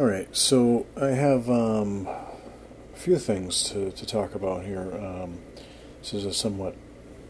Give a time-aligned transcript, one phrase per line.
[0.00, 4.94] All right, so I have um, a few things to, to talk about here.
[4.94, 5.40] Um,
[6.00, 6.74] this is a somewhat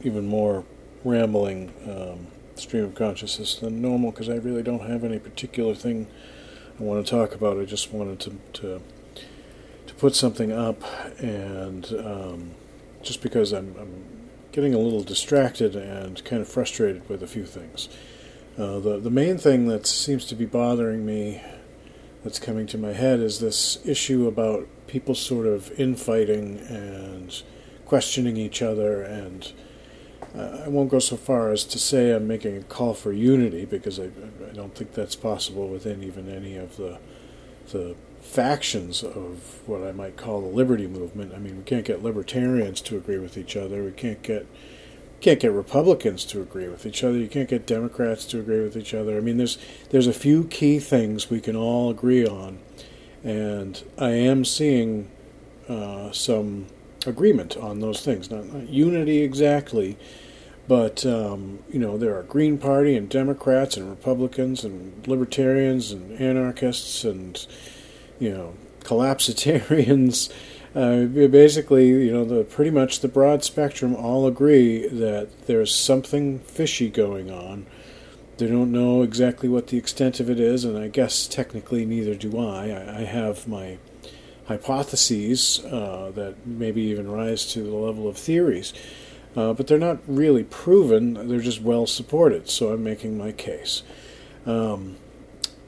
[0.02, 0.64] even more
[1.02, 6.06] rambling um, stream of consciousness than normal because I really don't have any particular thing
[6.78, 7.58] I want to talk about.
[7.58, 8.82] I just wanted to to,
[9.88, 10.80] to put something up,
[11.20, 12.50] and um,
[13.02, 17.46] just because I'm, I'm getting a little distracted and kind of frustrated with a few
[17.46, 17.88] things.
[18.56, 21.42] Uh, the the main thing that seems to be bothering me
[22.22, 27.42] that's coming to my head is this issue about people sort of infighting and
[27.86, 29.52] questioning each other and
[30.36, 33.64] uh, I won't go so far as to say I'm making a call for unity
[33.64, 34.10] because I,
[34.48, 36.98] I don't think that's possible within even any of the
[37.72, 41.32] the factions of what I might call the liberty movement.
[41.34, 43.82] I mean, we can't get libertarians to agree with each other.
[43.82, 44.46] We can't get
[45.20, 47.18] can't get Republicans to agree with each other.
[47.18, 49.16] You can't get Democrats to agree with each other.
[49.16, 49.58] I mean, there's
[49.90, 52.58] there's a few key things we can all agree on,
[53.22, 55.10] and I am seeing
[55.68, 56.66] uh, some
[57.06, 58.30] agreement on those things.
[58.30, 59.96] Not, not unity exactly,
[60.66, 66.18] but um, you know there are Green Party and Democrats and Republicans and Libertarians and
[66.20, 67.46] anarchists and
[68.18, 70.32] you know collapsitarians
[70.74, 76.38] uh, basically, you know, the pretty much the broad spectrum all agree that there's something
[76.40, 77.66] fishy going on.
[78.38, 82.14] They don't know exactly what the extent of it is, and I guess technically neither
[82.14, 82.68] do I.
[82.68, 83.78] I, I have my
[84.46, 88.72] hypotheses uh, that maybe even rise to the level of theories,
[89.36, 91.28] uh, but they're not really proven.
[91.28, 92.48] They're just well supported.
[92.48, 93.82] So I'm making my case.
[94.46, 94.96] Um,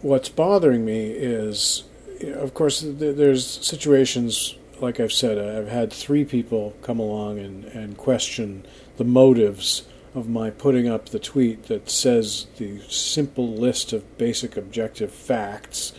[0.01, 1.85] what's bothering me is,
[2.23, 7.97] of course, there's situations like I've said, I've had three people come along and, and
[7.97, 8.67] question
[8.97, 14.57] the motives of my putting up the tweet that says the simple list of basic
[14.57, 15.93] objective facts.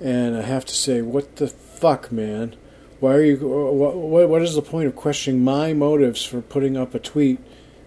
[0.00, 2.54] And I have to say, what the fuck, man?
[3.00, 3.36] Why are you?
[3.38, 7.38] What, what is the point of questioning my motives for putting up a tweet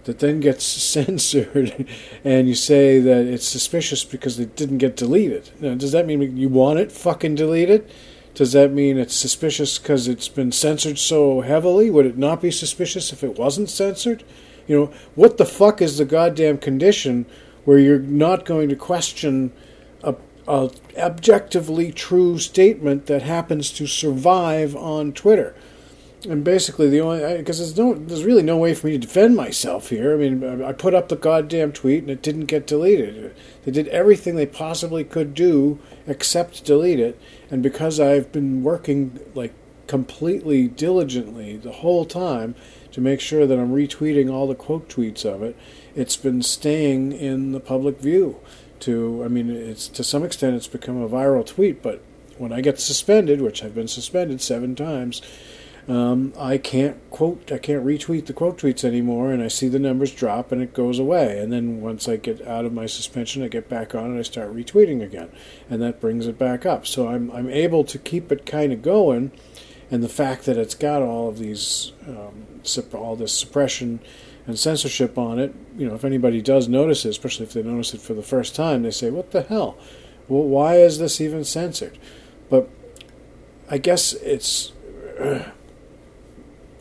[0.03, 1.88] that then gets censored,
[2.23, 5.50] and you say that it's suspicious because it didn't get deleted?
[5.59, 7.89] Now, does that mean you want it fucking deleted?
[8.39, 11.89] Does that mean it's suspicious because it's been censored so heavily?
[11.89, 14.23] Would it not be suspicious if it wasn't censored?
[14.66, 17.25] You know, what the fuck is the goddamn condition
[17.66, 19.51] where you're not going to question
[20.05, 20.16] a,
[20.47, 25.53] a objectively true statement that happens to survive on Twitter?
[26.28, 29.35] And basically the only because there's no there's really no way for me to defend
[29.35, 30.13] myself here.
[30.13, 33.34] I mean, I put up the goddamn tweet and it didn't get deleted.
[33.63, 37.19] They did everything they possibly could do except delete it,
[37.50, 39.53] and because I've been working like
[39.88, 42.56] completely diligently the whole time
[42.91, 45.56] to make sure that I'm retweeting all the quote tweets of it,
[45.96, 48.40] it's been staying in the public view.
[48.81, 52.02] To I mean, it's to some extent it's become a viral tweet, but
[52.38, 55.22] when I get suspended, which I've been suspended seven times
[55.89, 59.79] um, I can't quote, I can't retweet the quote tweets anymore, and I see the
[59.79, 61.39] numbers drop and it goes away.
[61.39, 64.22] And then once I get out of my suspension, I get back on and I
[64.22, 65.31] start retweeting again,
[65.67, 66.85] and that brings it back up.
[66.85, 69.31] So I'm I'm able to keep it kind of going,
[69.89, 72.45] and the fact that it's got all of these um,
[72.94, 73.99] all this suppression
[74.45, 77.95] and censorship on it, you know, if anybody does notice it, especially if they notice
[77.95, 79.75] it for the first time, they say, "What the hell?
[80.28, 81.97] Well, why is this even censored?"
[82.47, 82.69] But
[83.72, 84.72] I guess it's.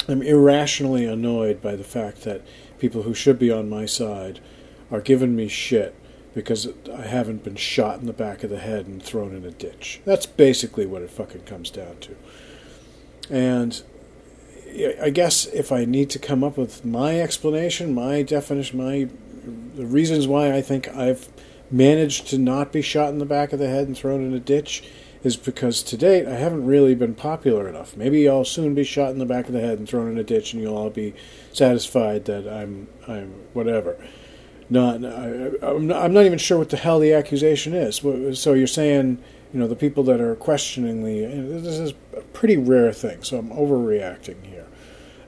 [0.09, 2.43] I'm irrationally annoyed by the fact that
[2.79, 4.41] people who should be on my side
[4.91, 5.95] are giving me shit
[6.35, 9.51] because I haven't been shot in the back of the head and thrown in a
[9.51, 10.01] ditch.
[10.05, 12.17] That's basically what it fucking comes down to.
[13.29, 13.83] And
[15.03, 19.09] I guess if I need to come up with my explanation, my definition, my
[19.75, 21.29] the reasons why I think I've
[21.71, 24.41] managed to not be shot in the back of the head and thrown in a
[24.41, 24.83] ditch
[25.23, 27.97] is because to date I haven't really been popular enough.
[27.97, 30.25] Maybe I'll soon be shot in the back of the head and thrown in a
[30.25, 31.15] ditch, and you'll all be
[31.53, 33.97] satisfied that I'm I'm whatever.
[34.71, 37.97] Not I, I'm not, I'm not even sure what the hell the accusation is.
[38.39, 39.23] So you're saying
[39.53, 41.25] you know the people that are questioning the
[41.61, 43.23] this is a pretty rare thing.
[43.23, 44.67] So I'm overreacting here.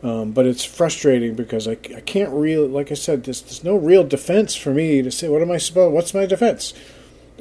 [0.02, 3.76] Um, but it's frustrating because I, I can't really, like I said, there's, there's no
[3.76, 6.72] real defense for me to say, what am I supposed, what's my defense?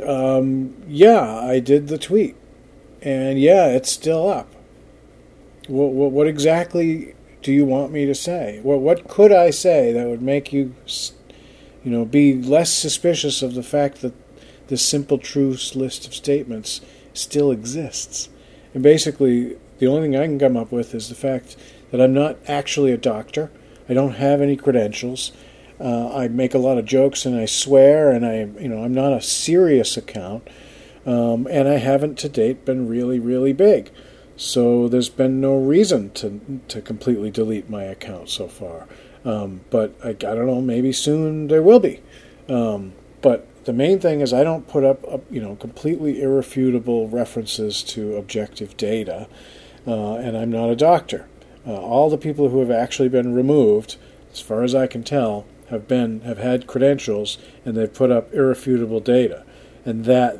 [0.01, 2.35] Um, yeah, I did the tweet,
[3.01, 4.53] and yeah, it's still up.
[5.67, 8.59] What, what, what exactly do you want me to say?
[8.63, 10.75] What what could I say that would make you,
[11.83, 14.13] you know, be less suspicious of the fact that
[14.67, 16.81] this simple truth list of statements
[17.13, 18.29] still exists?
[18.73, 21.55] And basically, the only thing I can come up with is the fact
[21.91, 23.51] that I'm not actually a doctor.
[23.87, 25.31] I don't have any credentials.
[25.79, 28.93] Uh, I make a lot of jokes and I swear, and I, you know, I'm
[28.93, 30.47] not a serious account.
[31.05, 33.89] Um, and I haven't to date been really, really big.
[34.35, 38.87] So there's been no reason to, to completely delete my account so far.
[39.25, 42.01] Um, but I, I, don't know, maybe soon there will be.
[42.47, 47.83] Um, but the main thing is I don't put up, you know, completely irrefutable references
[47.83, 49.27] to objective data,
[49.85, 51.27] uh, and I'm not a doctor.
[51.67, 53.97] Uh, all the people who have actually been removed,
[54.31, 58.33] as far as I can tell, have been have had credentials and they've put up
[58.33, 59.45] irrefutable data,
[59.85, 60.39] and that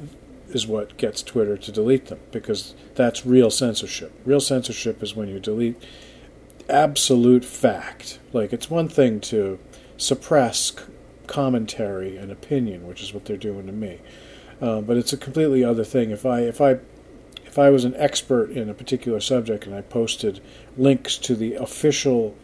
[0.50, 4.12] is what gets Twitter to delete them because that's real censorship.
[4.26, 5.82] Real censorship is when you delete
[6.70, 8.20] absolute fact.
[8.34, 9.60] Like it's one thing to
[9.98, 10.74] suppress
[11.28, 14.00] commentary and opinion, which is what they're doing to me.
[14.62, 16.12] Uh, but it's a completely other thing.
[16.12, 16.80] If I if I
[17.46, 20.42] if I was an expert in a particular subject and I posted
[20.78, 22.36] links to the official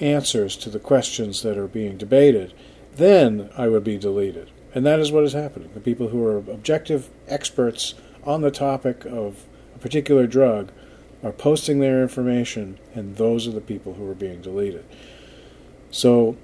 [0.00, 2.52] answers to the questions that are being debated,
[2.94, 4.50] then I would be deleted.
[4.74, 5.70] And that is what is happening.
[5.74, 7.94] The people who are objective experts
[8.24, 9.44] on the topic of
[9.74, 10.72] a particular drug
[11.22, 14.84] are posting their information, and those are the people who are being deleted.
[15.90, 16.36] So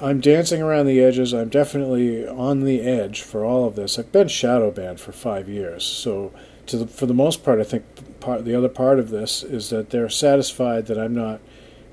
[0.00, 1.32] I'm dancing around the edges.
[1.32, 3.98] I'm definitely on the edge for all of this.
[3.98, 6.32] I've been shadow banned for five years, so
[6.66, 7.84] the, for the most part, I think
[8.20, 11.40] part, the other part of this is that they're satisfied that I'm not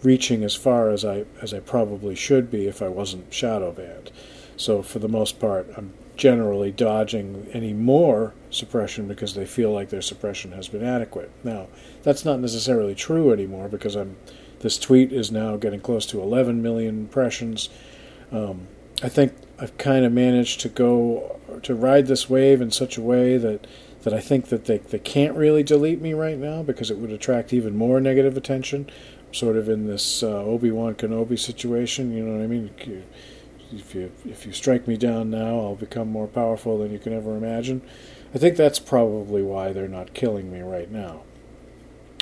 [0.05, 4.11] reaching as far as I as I probably should be if I wasn't shadow banned.
[4.57, 9.89] So for the most part, I'm generally dodging any more suppression because they feel like
[9.89, 11.29] their suppression has been adequate.
[11.43, 11.67] Now,
[12.03, 14.15] that's not necessarily true anymore because I'm
[14.59, 17.69] this tweet is now getting close to 11 million impressions.
[18.31, 18.67] Um,
[19.03, 23.01] I think I've kind of managed to go to ride this wave in such a
[23.01, 23.67] way that
[24.03, 27.11] that I think that they, they can't really delete me right now because it would
[27.11, 28.87] attract even more negative attention.
[29.35, 32.73] Sort of in this uh, Obi Wan Kenobi situation, you know what I mean?
[33.73, 37.11] If you if you strike me down now, I'll become more powerful than you can
[37.11, 37.81] ever imagine.
[38.33, 41.23] I think that's probably why they're not killing me right now.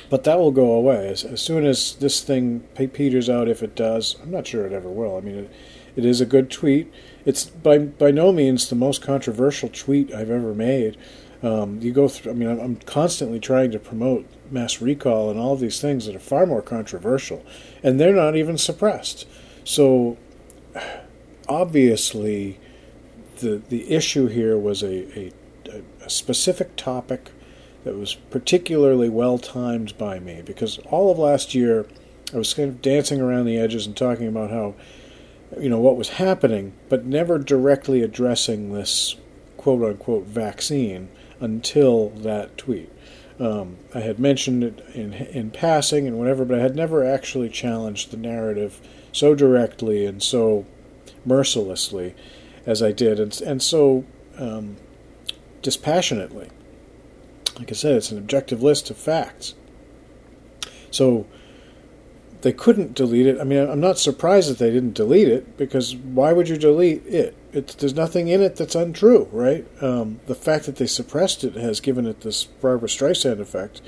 [0.10, 3.48] But that will go away as, as soon as this thing peters out.
[3.48, 5.16] If it does, I'm not sure it ever will.
[5.16, 5.52] I mean, it,
[5.96, 6.92] it is a good tweet.
[7.26, 10.98] It's by by no means the most controversial tweet I've ever made.
[11.44, 12.32] Um, you go through.
[12.32, 16.16] I mean, I'm, I'm, constantly trying to promote mass recall and all these things that
[16.16, 17.44] are far more controversial,
[17.82, 19.28] and they're not even suppressed.
[19.64, 20.18] So,
[21.50, 22.60] obviously,
[23.40, 25.32] the the issue here was a, a,
[26.06, 27.32] a specific topic
[27.84, 31.86] that was particularly well timed by me because all of last year
[32.34, 34.76] I was kind of dancing around the edges and talking about how
[35.60, 39.16] you know what was happening, but never directly addressing this
[39.58, 41.10] quote unquote vaccine
[41.40, 42.90] until that tweet.
[43.44, 47.50] Um, I had mentioned it in in passing and whatever, but I had never actually
[47.50, 48.80] challenged the narrative
[49.12, 50.66] so directly and so
[51.26, 52.16] mercilessly
[52.66, 54.06] as I did, and and so
[54.38, 54.78] um,
[55.62, 56.50] dispassionately.
[57.60, 59.56] Like I said, it's an objective list of facts.
[60.90, 61.28] So
[62.44, 63.42] they couldn't delete it.
[63.42, 67.06] I mean, I'm not surprised that they didn't delete it because why would you delete
[67.06, 67.36] it?
[67.54, 69.66] It's, there's nothing in it that's untrue, right?
[69.82, 73.82] Um, the fact that they suppressed it has given it this Barbra Streisand effect,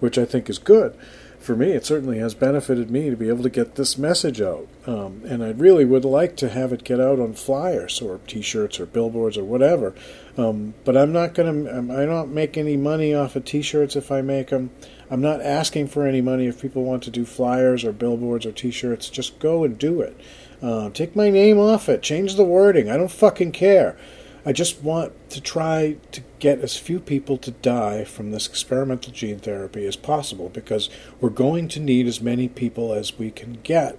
[0.00, 0.96] which I think is good.
[1.38, 4.66] For me, it certainly has benefited me to be able to get this message out.
[4.86, 8.42] Um, and I really would like to have it get out on flyers or t
[8.42, 9.94] shirts or billboards or whatever.
[10.36, 13.94] Um, but I'm not going to, I don't make any money off of t shirts
[13.94, 14.70] if I make them.
[15.10, 18.52] I'm not asking for any money if people want to do flyers or billboards or
[18.52, 19.08] T-shirts.
[19.08, 20.18] Just go and do it.
[20.60, 22.02] Uh, take my name off it.
[22.02, 22.90] Change the wording.
[22.90, 23.96] I don't fucking care.
[24.44, 29.12] I just want to try to get as few people to die from this experimental
[29.12, 30.88] gene therapy as possible because
[31.20, 33.98] we're going to need as many people as we can get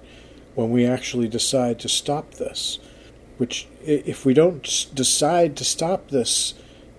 [0.56, 2.80] when we actually decide to stop this.
[3.38, 6.56] Which, if we don't decide to stop this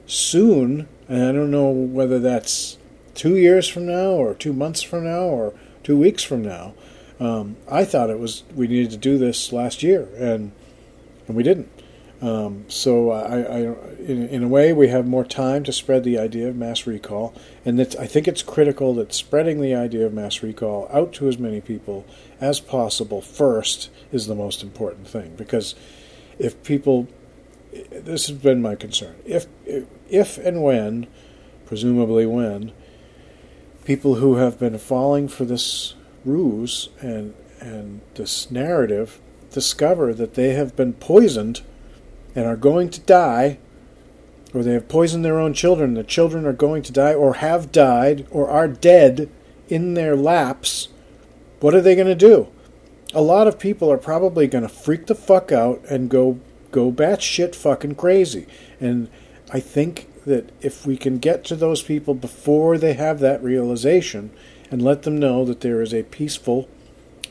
[0.07, 2.79] soon, and I don't know whether that's
[3.14, 6.75] two years from now, or two months from now, or two weeks from now.
[7.21, 10.53] Um, I thought it was we needed to do this last year, and
[11.29, 11.71] and we didn't.
[12.23, 13.57] Um, so I, I
[13.99, 17.35] in, in, a way, we have more time to spread the idea of mass recall,
[17.65, 21.39] and I think it's critical that spreading the idea of mass recall out to as
[21.39, 22.05] many people
[22.39, 25.35] as possible first is the most important thing.
[25.37, 25.75] Because
[26.39, 27.09] if people,
[27.91, 29.47] this has been my concern, if
[30.11, 31.07] if and when,
[31.65, 32.73] presumably when,
[33.87, 40.55] people who have been falling for this ruse and and this narrative discover that they
[40.55, 41.61] have been poisoned
[42.35, 43.59] and are going to die
[44.55, 47.71] or they have poisoned their own children the children are going to die or have
[47.73, 49.29] died or are dead
[49.69, 50.89] in their laps
[51.61, 52.49] what are they going to do?
[53.12, 56.91] A lot of people are probably going to freak the fuck out and go go
[56.91, 58.47] batshit fucking crazy.
[58.79, 59.09] And
[59.53, 64.31] I think that if we can get to those people before they have that realization
[64.71, 66.69] and let them know that there is a peaceful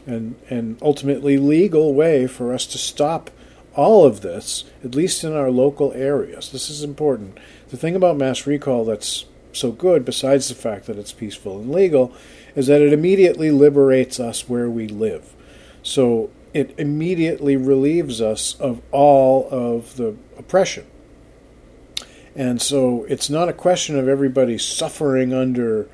[0.05, 3.29] and, and ultimately legal way for us to stop
[3.75, 6.51] all of this, at least in our local areas.
[6.51, 7.37] This is important.
[7.69, 11.71] The thing about mass recall that's so good, besides the fact that it's peaceful and
[11.71, 12.13] legal,
[12.55, 15.33] is that it immediately liberates us where we live.
[15.81, 20.85] So it immediately relieves us of all of the oppression.
[22.35, 25.89] And so it's not a question of everybody suffering under,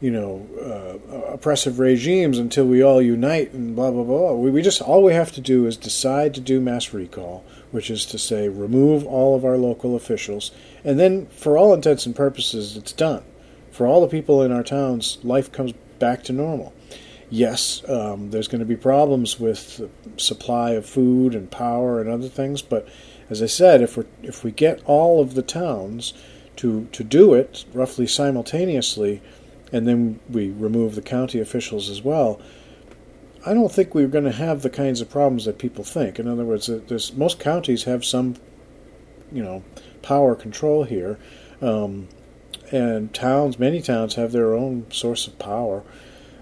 [0.00, 4.32] you know, uh, oppressive regimes until we all unite and blah, blah, blah.
[4.32, 7.90] We, we just, all we have to do is decide to do mass recall, which
[7.90, 10.50] is to say, remove all of our local officials.
[10.84, 13.24] And then, for all intents and purposes, it's done.
[13.70, 16.72] For all the people in our towns, life comes back to normal
[17.30, 22.28] yes, um, there's going to be problems with supply of food and power and other
[22.28, 22.60] things.
[22.60, 22.88] But
[23.30, 26.12] as I said, if we if we get all of the towns
[26.56, 29.22] to to do it roughly simultaneously,
[29.72, 32.40] and then we remove the county officials as well.
[33.46, 36.18] I don't think we're going to have the kinds of problems that people think.
[36.18, 36.68] In other words,
[37.14, 38.36] most counties have some,
[39.32, 39.62] you know,
[40.02, 41.18] power control here,
[41.62, 42.08] um,
[42.70, 45.82] and towns, many towns, have their own source of power.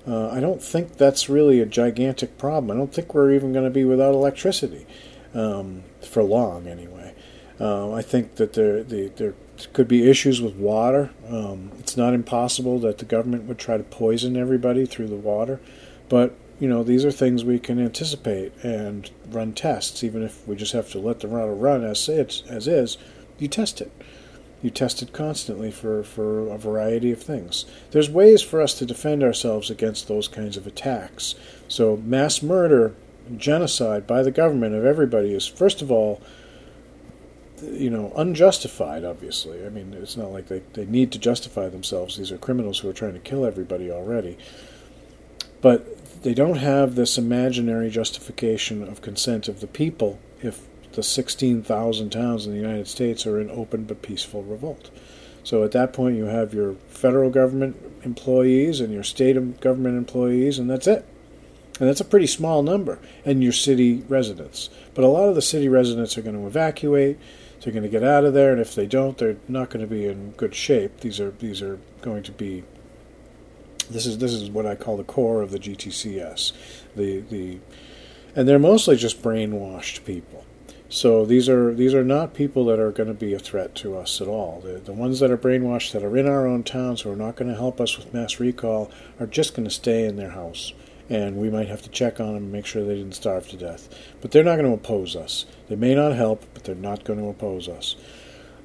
[0.06, 2.70] Uh, I don't think that's really a gigantic problem.
[2.70, 4.86] I don't think we're even going to be without electricity
[5.34, 7.14] um, for long, anyway.
[7.60, 9.34] Uh, I think that there, the, there
[9.66, 11.10] could be issues with water.
[11.28, 15.60] Um, it's not impossible that the government would try to poison everybody through the water,
[16.08, 20.02] but you know these are things we can anticipate and run tests.
[20.02, 22.98] Even if we just have to let the water run as it's as is,
[23.38, 23.92] you test it
[24.62, 27.64] you test it constantly for, for a variety of things.
[27.92, 31.34] There's ways for us to defend ourselves against those kinds of attacks.
[31.68, 32.94] So, mass murder,
[33.36, 36.20] genocide by the government of everybody is, first of all,
[37.62, 39.64] you know, unjustified, obviously.
[39.64, 42.16] I mean, it's not like they, they need to justify themselves.
[42.16, 44.38] These are criminals who are trying to kill everybody already.
[45.60, 52.10] But they don't have this imaginary justification of consent of the people if the 16,000
[52.10, 54.90] towns in the United States are in open but peaceful revolt.
[55.44, 60.58] So at that point, you have your federal government employees and your state government employees,
[60.58, 61.06] and that's it.
[61.78, 64.68] And that's a pretty small number, and your city residents.
[64.94, 67.18] But a lot of the city residents are going to evacuate.
[67.60, 69.92] They're going to get out of there, and if they don't, they're not going to
[69.92, 71.00] be in good shape.
[71.00, 72.64] These are these are going to be.
[73.90, 76.52] This is this is what I call the core of the GTCS,
[76.94, 77.58] the the,
[78.36, 80.44] and they're mostly just brainwashed people.
[80.90, 83.98] So these are these are not people that are going to be a threat to
[83.98, 84.60] us at all.
[84.60, 87.36] The, the ones that are brainwashed that are in our own towns who are not
[87.36, 90.72] going to help us with mass recall are just going to stay in their house,
[91.08, 93.56] and we might have to check on them and make sure they didn't starve to
[93.56, 93.88] death.
[94.20, 95.46] But they're not going to oppose us.
[95.68, 97.96] They may not help, but they're not going to oppose us.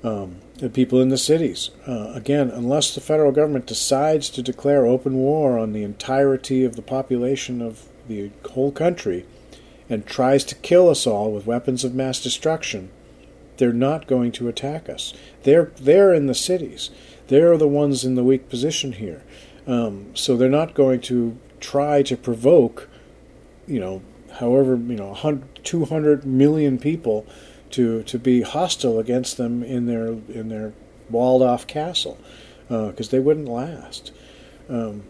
[0.04, 4.86] Um, the people in the cities, uh, again, unless the federal government decides to declare
[4.86, 9.26] open war on the entirety of the population of the whole country
[9.90, 12.90] and tries to kill us all with weapons of mass destruction,
[13.58, 15.14] they're not going to attack us.
[15.44, 16.90] They're they're in the cities.
[17.28, 19.24] They're the ones in the weak position here.
[19.66, 22.90] Um, so they're not going to try to provoke,
[23.66, 24.02] you know,
[24.34, 27.26] however you know, 200 million people
[27.72, 30.74] to to be hostile against them in their in their
[31.10, 32.18] walled off castle
[32.68, 34.12] because uh, they wouldn't last.
[34.70, 35.04] Um,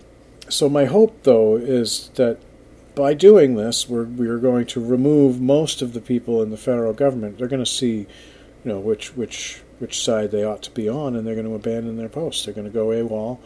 [0.49, 2.37] so my hope though is that
[2.95, 6.93] by doing this, we're we're going to remove most of the people in the federal
[6.93, 7.37] government.
[7.37, 8.07] They're going to see,
[8.63, 11.55] you know, which which which side they ought to be on, and they're going to
[11.55, 12.45] abandon their posts.
[12.45, 13.39] They're going to go AWOL,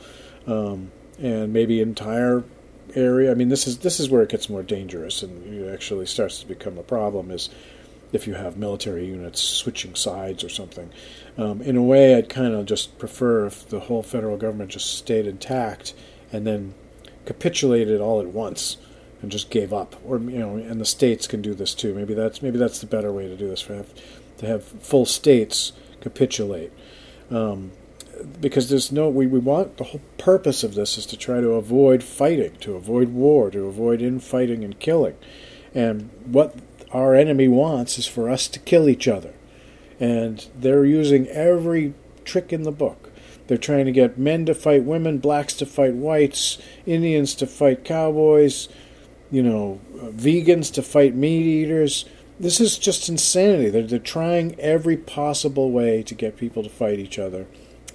[0.48, 2.44] um, and maybe entire
[2.96, 3.32] area.
[3.32, 6.40] I mean, this is this is where it gets more dangerous, and it actually starts
[6.40, 7.32] to become a problem.
[7.32, 7.50] Is
[8.14, 10.90] if you have military units switching sides or something.
[11.38, 14.98] Um, in a way, I'd kind of just prefer if the whole federal government just
[14.98, 15.94] stayed intact
[16.32, 16.74] and then
[17.26, 18.78] capitulated all at once
[19.22, 19.96] and just gave up.
[20.06, 21.94] Or you know, and the states can do this too.
[21.94, 23.62] Maybe that's maybe that's the better way to do this.
[23.62, 23.94] For have,
[24.38, 26.72] to have full states capitulate.
[27.30, 27.72] Um,
[28.40, 31.52] because there's no we, we want the whole purpose of this is to try to
[31.52, 35.16] avoid fighting to avoid war to avoid infighting and killing
[35.74, 36.56] and what
[36.92, 39.34] our enemy wants is for us to kill each other
[40.00, 41.94] and they're using every
[42.26, 43.12] trick in the book
[43.48, 47.84] they're trying to get men to fight women blacks to fight whites indians to fight
[47.84, 48.68] cowboys
[49.32, 52.06] you know, vegans to fight meat eaters.
[52.40, 53.70] This is just insanity.
[53.70, 57.48] They're, they're trying every possible way to get people to fight each other,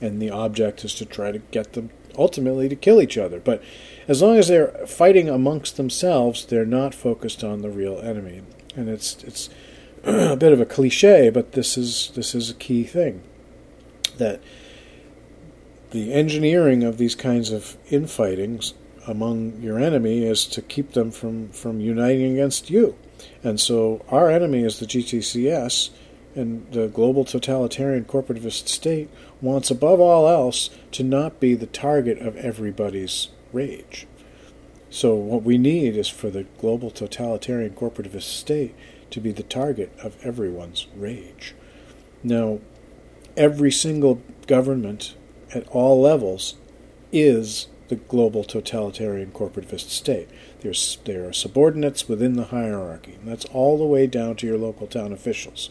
[0.02, 3.40] and the object is to try to get them ultimately to kill each other.
[3.40, 3.62] But
[4.06, 8.42] as long as they're fighting amongst themselves, they're not focused on the real enemy.
[8.76, 9.48] And it's it's
[10.04, 13.22] a bit of a cliche, but this is this is a key thing.
[14.18, 14.40] that
[15.92, 18.72] the engineering of these kinds of infightings
[19.06, 22.96] among your enemy is to keep them from, from uniting against you.
[23.44, 25.90] And so our enemy is the GTCS,
[26.34, 29.10] and the global totalitarian corporativist state
[29.40, 34.06] wants above all else to not be the target of everybody's rage.
[34.90, 38.74] So, what we need is for the global totalitarian corporativist state
[39.10, 41.54] to be the target of everyone's rage.
[42.22, 42.60] Now,
[43.36, 45.14] every single government
[45.54, 46.54] at all levels
[47.10, 50.28] is the global totalitarian corporativist state.
[50.60, 54.58] There's, there are subordinates within the hierarchy, and that's all the way down to your
[54.58, 55.68] local town officials.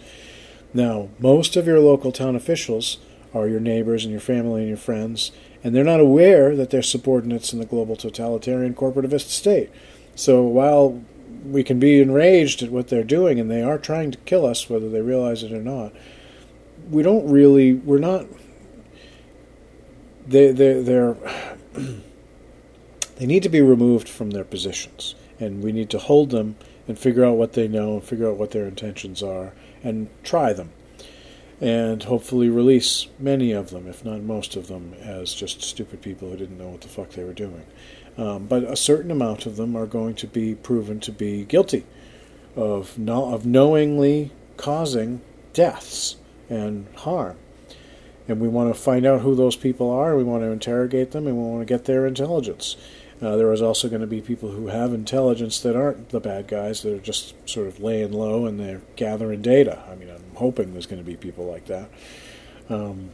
[0.74, 2.98] Now, most of your local town officials
[3.34, 5.32] are your neighbors and your family and your friends,
[5.64, 9.70] and they're not aware that they're subordinates in the global totalitarian corporativist state.
[10.16, 11.02] So while
[11.46, 14.70] we can be enraged at what they're doing, and they are trying to kill us,
[14.70, 15.94] whether they realize it or not,
[16.90, 18.26] we don't really, we're not,
[20.28, 21.16] they, they, they're,
[23.18, 26.56] they need to be removed from their positions, and we need to hold them
[26.88, 30.54] and figure out what they know and figure out what their intentions are and try
[30.54, 30.72] them
[31.62, 36.30] and hopefully release many of them, if not most of them, as just stupid people
[36.30, 37.66] who didn't know what the fuck they were doing.
[38.18, 41.86] Um, but a certain amount of them are going to be proven to be guilty
[42.56, 45.22] of no, of knowingly causing
[45.54, 46.18] deaths
[46.50, 47.38] and harm.
[48.28, 50.18] And we want to find out who those people are.
[50.18, 52.76] We want to interrogate them, and we want to get their intelligence.
[53.22, 56.48] Uh, there is also going to be people who have intelligence that aren't the bad
[56.48, 59.84] guys, that are just sort of laying low and they're gathering data.
[59.90, 61.90] I mean, I'm hoping there's going to be people like that.
[62.68, 63.12] Um,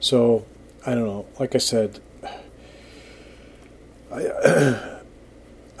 [0.00, 0.46] so,
[0.86, 1.26] I don't know.
[1.38, 2.00] Like I said,
[4.10, 5.00] I,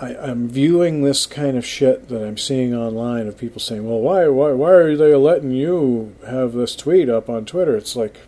[0.00, 4.00] I, am viewing this kind of shit that I'm seeing online of people saying, "Well,
[4.00, 8.18] why, why, why are they letting you have this tweet up on Twitter?" It's like,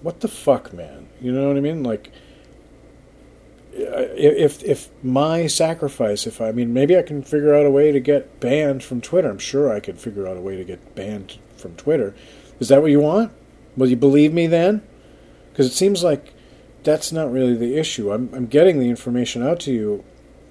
[0.00, 1.08] what the fuck, man?
[1.20, 1.82] You know what I mean?
[1.82, 2.10] Like,
[3.72, 8.00] if if my sacrifice, if I mean, maybe I can figure out a way to
[8.00, 9.30] get banned from Twitter.
[9.30, 12.14] I'm sure I could figure out a way to get banned from Twitter.
[12.60, 13.32] Is that what you want?
[13.76, 14.82] Will you believe me then?
[15.50, 16.34] Because it seems like
[16.82, 18.12] that's not really the issue.
[18.12, 20.04] I'm I'm getting the information out to you.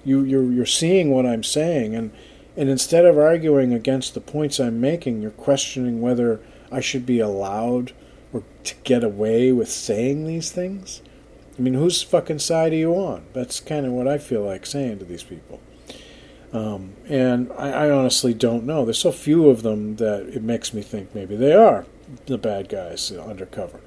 [0.04, 2.10] You you're you're seeing what I'm saying, and
[2.56, 7.20] and instead of arguing against the points I'm making, you're questioning whether I should be
[7.20, 7.92] allowed
[8.32, 11.02] or to get away with saying these things.
[11.58, 13.24] I mean, whose fucking side are you on?
[13.32, 15.60] That's kind of what I feel like saying to these people.
[16.52, 18.84] Um, and I, I, honestly don't know.
[18.84, 21.86] There's so few of them that it makes me think maybe they are
[22.26, 23.80] the bad guys undercover.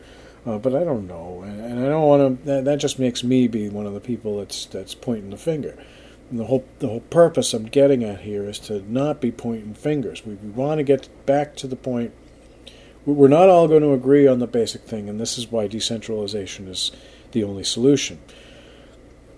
[0.48, 2.46] Uh, but I don't know, and, and I don't want to.
[2.46, 5.76] That, that, just makes me be one of the people that's that's pointing the finger.
[6.30, 9.74] And the whole the whole purpose I'm getting at here is to not be pointing
[9.74, 10.26] fingers.
[10.26, 12.14] We, we want to get back to the point.
[13.06, 16.68] We're not all going to agree on the basic thing, and this is why decentralization
[16.68, 16.92] is
[17.36, 18.20] the only solution.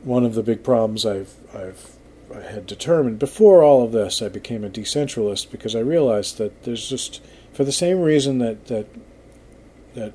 [0.03, 1.97] One of the big problems I've, I've
[2.33, 6.63] I had determined before all of this, I became a decentralist because I realized that
[6.63, 8.88] there's just for the same reason that that
[9.95, 10.13] that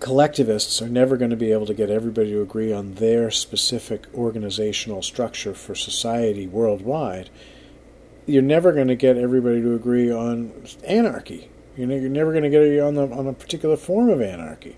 [0.00, 4.06] collectivists are never going to be able to get everybody to agree on their specific
[4.14, 7.30] organizational structure for society worldwide.
[8.26, 11.50] You're never going to get everybody to agree on anarchy.
[11.76, 14.76] You know, you're never going to get on the, on a particular form of anarchy.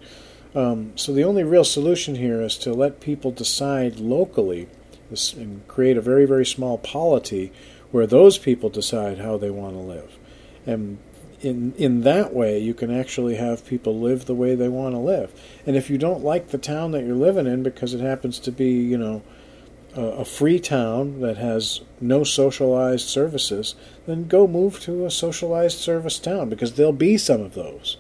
[0.55, 4.69] Um, so the only real solution here is to let people decide locally
[5.37, 7.53] and create a very, very small polity
[7.90, 10.17] where those people decide how they want to live.
[10.67, 10.99] And
[11.40, 14.99] in, in that way, you can actually have people live the way they want to
[14.99, 15.31] live.
[15.67, 18.53] And if you don't like the town that you're living in because it happens to
[18.53, 19.23] be, you know,
[19.95, 23.75] a, a free town that has no socialized services,
[24.07, 27.97] then go move to a socialized service town because there'll be some of those.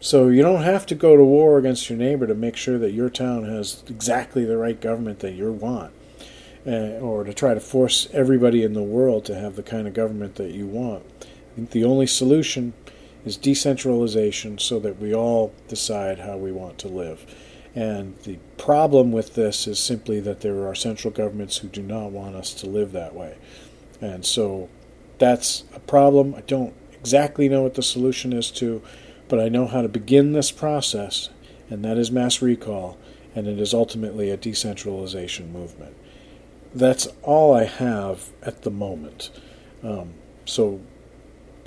[0.00, 2.92] So you don't have to go to war against your neighbor to make sure that
[2.92, 5.92] your town has exactly the right government that you want,
[6.66, 9.94] uh, or to try to force everybody in the world to have the kind of
[9.94, 11.04] government that you want.
[11.22, 12.74] I think the only solution
[13.24, 17.26] is decentralization so that we all decide how we want to live.
[17.74, 22.10] And the problem with this is simply that there are central governments who do not
[22.10, 23.36] want us to live that way.
[24.00, 24.68] And so
[25.18, 26.34] that's a problem.
[26.34, 28.82] I don't exactly know what the solution is to
[29.28, 31.30] but I know how to begin this process,
[31.68, 32.96] and that is mass recall,
[33.34, 35.96] and it is ultimately a decentralization movement.
[36.74, 39.30] That's all I have at the moment.
[39.82, 40.80] Um, so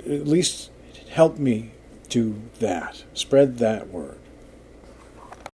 [0.00, 0.70] at least
[1.10, 1.72] help me
[2.08, 3.04] do that.
[3.14, 4.18] Spread that word.